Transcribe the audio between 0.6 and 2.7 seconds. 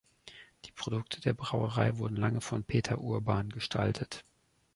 Die Produkte der Brauerei wurden lange von